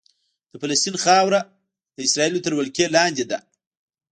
د 0.51 0.53
فلسطین 0.61 0.95
خاوره 1.03 1.39
د 1.95 1.97
اسرائیلو 2.07 2.43
تر 2.45 2.51
ولکې 2.55 2.85
لاندې 2.95 3.23
ده. 3.31 3.39